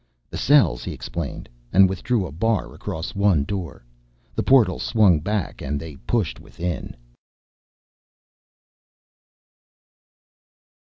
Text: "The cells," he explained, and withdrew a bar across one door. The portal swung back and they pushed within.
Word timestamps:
"The 0.31 0.37
cells," 0.39 0.83
he 0.83 0.93
explained, 0.93 1.47
and 1.71 1.87
withdrew 1.87 2.25
a 2.25 2.31
bar 2.31 2.73
across 2.73 3.13
one 3.13 3.43
door. 3.43 3.85
The 4.33 4.41
portal 4.41 4.79
swung 4.79 5.19
back 5.19 5.61
and 5.61 5.79
they 5.79 5.95
pushed 5.95 6.39
within. 6.39 6.95